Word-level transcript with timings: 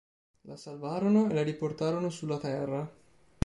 La 0.47 0.55
salvarono 0.55 1.29
e 1.29 1.33
la 1.35 1.43
riportarono 1.43 2.09
sulla 2.09 2.39
Terra. 2.39 2.91